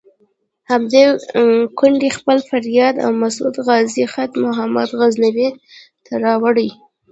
همدې 0.71 1.03
کونډې 1.77 2.09
خپل 2.17 2.37
فریاد 2.49 2.95
او 3.05 3.11
د 3.13 3.17
مسعود 3.23 3.55
غازي 3.65 4.03
خط 4.13 4.31
محمود 4.43 4.89
غزنوي 4.99 5.49
ته 6.05 6.13
راوړی. 6.25 6.69